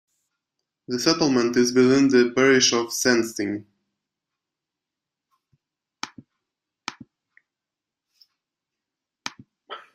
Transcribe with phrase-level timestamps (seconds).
[0.87, 3.65] The settlement is within the parish of Sandsting.